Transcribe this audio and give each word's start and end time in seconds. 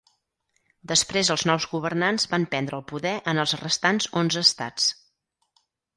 Després 0.91 1.29
els 1.33 1.43
nous 1.49 1.67
governants 1.73 2.25
van 2.33 2.47
prendre 2.55 2.77
el 2.79 2.85
poder 2.93 3.11
en 3.33 3.43
els 3.45 3.53
restants 3.63 4.11
onze 4.23 4.45
Estats. 4.51 4.89